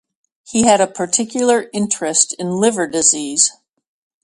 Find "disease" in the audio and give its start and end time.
2.87-3.51